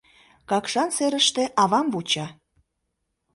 [0.49, 2.27] Какшан серыште авам вуча.